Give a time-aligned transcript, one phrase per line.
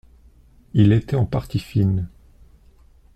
[0.73, 2.07] Il était en partie fine.